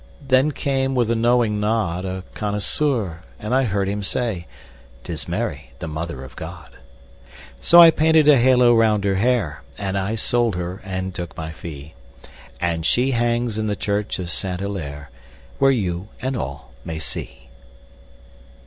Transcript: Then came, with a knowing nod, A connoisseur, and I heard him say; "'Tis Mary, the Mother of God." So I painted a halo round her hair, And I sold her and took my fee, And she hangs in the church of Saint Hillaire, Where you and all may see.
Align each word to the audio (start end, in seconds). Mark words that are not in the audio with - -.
Then 0.27 0.49
came, 0.51 0.95
with 0.95 1.11
a 1.11 1.15
knowing 1.15 1.59
nod, 1.59 2.05
A 2.05 2.23
connoisseur, 2.33 3.21
and 3.37 3.53
I 3.53 3.65
heard 3.65 3.87
him 3.87 4.01
say; 4.01 4.47
"'Tis 5.03 5.27
Mary, 5.27 5.73
the 5.77 5.87
Mother 5.87 6.23
of 6.23 6.35
God." 6.35 6.71
So 7.61 7.79
I 7.79 7.91
painted 7.91 8.27
a 8.27 8.39
halo 8.39 8.73
round 8.73 9.03
her 9.03 9.13
hair, 9.13 9.61
And 9.77 9.95
I 9.99 10.15
sold 10.15 10.55
her 10.55 10.81
and 10.83 11.13
took 11.13 11.37
my 11.37 11.51
fee, 11.51 11.93
And 12.59 12.83
she 12.83 13.11
hangs 13.11 13.59
in 13.59 13.67
the 13.67 13.75
church 13.75 14.17
of 14.17 14.31
Saint 14.31 14.59
Hillaire, 14.59 15.11
Where 15.59 15.69
you 15.69 16.07
and 16.19 16.35
all 16.35 16.71
may 16.83 16.97
see. 16.97 17.47